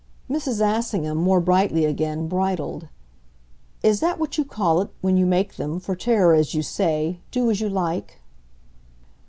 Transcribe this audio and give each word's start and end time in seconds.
Mrs. 0.27 0.61
Assingham, 0.67 1.15
more 1.19 1.39
brightly 1.39 1.85
again, 1.85 2.27
bridled. 2.27 2.87
"Is 3.83 3.99
that 3.99 4.17
what 4.17 4.35
you 4.35 4.43
call 4.43 4.81
it 4.81 4.89
when 5.01 5.15
you 5.15 5.27
make 5.27 5.57
them, 5.57 5.79
for 5.79 5.95
terror 5.95 6.33
as 6.33 6.55
you 6.55 6.63
say, 6.63 7.19
do 7.29 7.51
as 7.51 7.61
you 7.61 7.69
like?" 7.69 8.19